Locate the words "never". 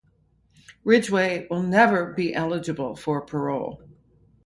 1.61-2.11